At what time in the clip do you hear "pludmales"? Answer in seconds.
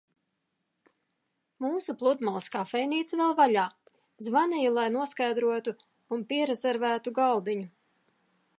2.03-2.47